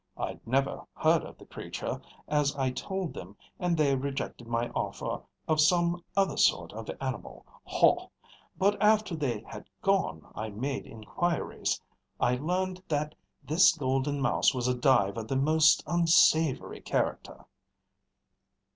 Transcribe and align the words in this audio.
I'd 0.17 0.39
never 0.47 0.81
heard 0.95 1.21
of 1.23 1.37
the 1.37 1.45
creature, 1.45 2.01
as 2.27 2.55
I 2.55 2.71
told 2.71 3.13
them, 3.13 3.37
and 3.59 3.77
they 3.77 3.95
rejected 3.95 4.47
my 4.47 4.69
offer 4.69 5.21
of 5.47 5.61
some 5.61 6.03
other 6.17 6.37
sort 6.37 6.73
of 6.73 6.89
animal. 6.99 7.45
Haw! 7.65 8.07
But 8.57 8.81
after 8.81 9.15
they 9.15 9.41
had 9.41 9.69
gone, 9.83 10.23
I 10.33 10.49
made 10.49 10.87
inquiries. 10.87 11.79
I 12.19 12.37
learned 12.37 12.81
that 12.87 13.13
this 13.43 13.77
Golden 13.77 14.19
Mouse 14.19 14.55
was 14.55 14.67
a 14.67 14.73
dive 14.73 15.17
of 15.17 15.27
the 15.27 15.35
most 15.35 15.83
unsavory 15.85 16.81
character." 16.81 17.45